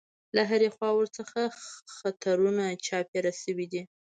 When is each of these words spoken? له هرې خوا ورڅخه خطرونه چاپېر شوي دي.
له 0.35 0.41
هرې 0.49 0.69
خوا 0.75 0.89
ورڅخه 0.95 1.43
خطرونه 1.97 2.63
چاپېر 2.85 3.25
شوي 3.41 3.65
دي. 3.71 3.81